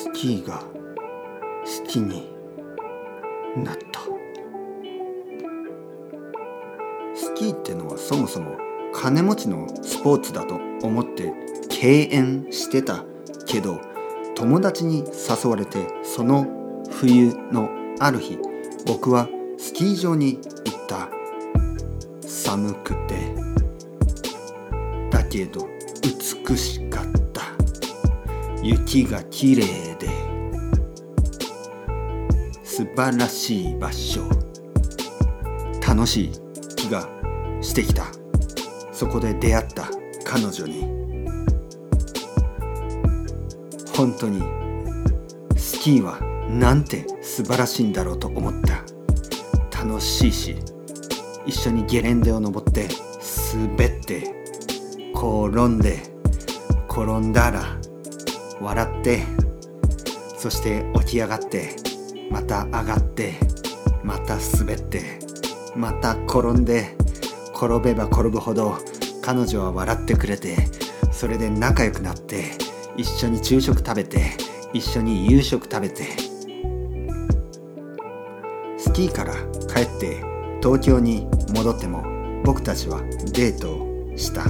[0.00, 2.30] スキーが好きに
[3.56, 4.00] なった。
[7.16, 8.56] スキーってのはそもそも
[8.94, 11.32] 金持ちのスポーツだと思って
[11.68, 13.04] 敬遠してた
[13.48, 13.80] けど
[14.36, 16.46] 友達に誘われてその
[16.92, 18.38] 冬のある日
[18.86, 19.28] 僕は
[19.58, 21.08] スキー場に行った。
[22.24, 23.34] 寒くて。
[25.10, 25.66] だけど
[26.46, 27.42] 美しかった。
[28.62, 29.87] 雪がきれいで
[32.78, 34.22] 素晴らしい場所。
[35.84, 36.30] 楽しい
[36.76, 37.08] 気が
[37.60, 38.04] してきた。
[38.92, 39.88] そこで出会った
[40.24, 40.84] 彼女に。
[43.96, 44.44] 本当に
[45.56, 48.84] スキーはなんて素晴らしいんだろうと思った。
[49.84, 50.54] 楽しいし
[51.46, 52.86] 一緒にゲレンデを登って
[53.52, 54.22] 滑って
[55.16, 55.98] 転んで
[56.88, 57.76] 転んだら
[58.60, 59.24] 笑って
[60.36, 61.87] そして起き上がって
[62.30, 63.34] また上がって
[64.02, 65.18] また滑って
[65.76, 66.96] また転んで
[67.54, 68.78] 転べば転ぶほど
[69.22, 70.56] 彼女は笑ってくれて
[71.12, 72.44] それで仲良くなって
[72.96, 74.32] 一緒に昼食食べて
[74.72, 76.04] 一緒に夕食食べて
[78.76, 79.34] スキーから
[79.72, 80.22] 帰って
[80.62, 83.00] 東京に戻っても僕たちは
[83.32, 84.44] デートをした。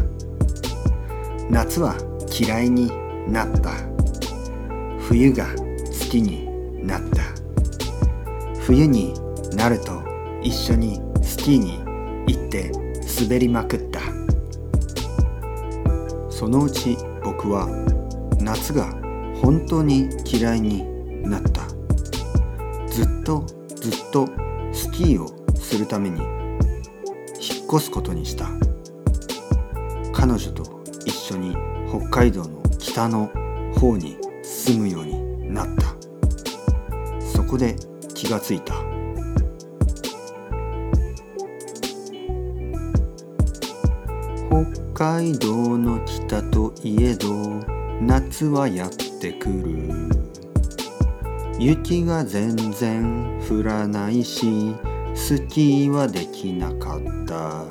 [1.50, 1.96] 夏は
[2.38, 2.90] 嫌いに
[3.26, 3.72] なった。
[5.00, 6.46] 冬が好きに
[6.86, 7.37] なった。
[8.68, 9.14] 冬に
[9.54, 10.02] なると
[10.42, 11.78] 一緒にスキーに
[12.26, 12.70] 行って
[13.18, 13.98] 滑りまくった。
[16.28, 17.66] そのうち僕は
[18.38, 18.92] 夏が
[19.40, 20.84] 本当に嫌いに
[21.22, 21.66] なった。
[22.88, 24.28] ずっとずっと
[24.74, 28.50] スキーをするために引っ越すことにした。
[30.12, 31.56] 彼女と一緒に
[31.88, 33.30] 北海道の北の
[33.80, 35.94] 方に住むようになった。
[37.34, 37.74] そこで
[38.18, 38.74] 気がついた。
[44.94, 47.28] 北海道の北といえど
[48.00, 49.78] 夏はやってくる。
[51.60, 54.74] 雪が全然降らないし
[55.14, 57.64] スキーはできなかった。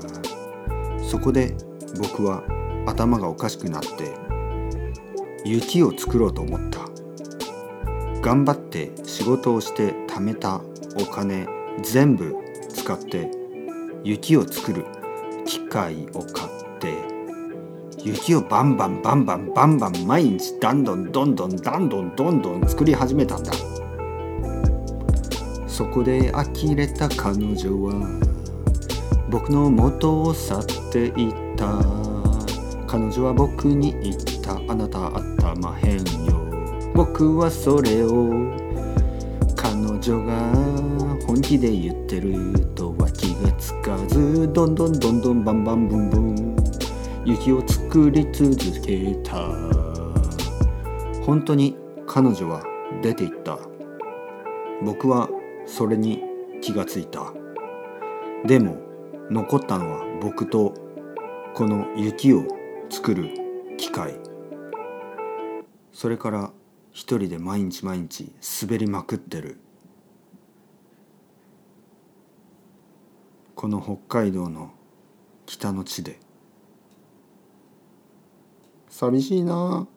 [1.03, 1.57] そこで
[1.99, 2.41] 僕は
[2.85, 4.13] 頭がおかしくなって
[5.43, 6.96] 雪を作ろうと思った。
[8.21, 10.61] 頑張って仕事をして貯めた
[10.99, 11.47] お金
[11.83, 12.35] 全部
[12.69, 13.31] 使って
[14.03, 14.85] 雪を作る
[15.45, 17.17] 機械を買って
[18.03, 23.51] 雪をバンバンバンバンバンバン毎日どんどんどんどんどんどんどんどん作り始めたんだ。
[25.67, 28.19] そこで呆れた彼女は
[29.29, 31.67] 僕の元を去っていった。
[32.87, 34.53] 彼女は僕に言った。
[34.71, 36.46] あなた頭変よ。
[36.97, 38.55] 僕はそれを
[39.55, 40.33] 彼女が
[41.27, 46.55] 本気で言ってるとは気がつかずどんどんどんどんバンバンブンブン
[47.23, 49.35] 雪を作り続けた。
[51.23, 51.77] 本当に
[52.07, 52.63] 彼女は
[53.03, 53.59] 出て行った。
[54.83, 55.29] 僕は
[55.67, 56.23] それに
[56.63, 57.31] 気がついた。
[58.43, 58.75] でも
[59.29, 60.73] 残ったのは僕と
[61.53, 62.43] この雪を
[62.89, 63.29] 作る
[63.77, 64.15] 機械
[65.91, 66.51] それから
[66.97, 69.59] 一人で毎日毎日滑りまくってる。
[73.53, 74.71] この北海道の
[75.45, 76.19] 北の地で。
[78.89, 79.87] 寂しいな。
[79.87, 79.96] あ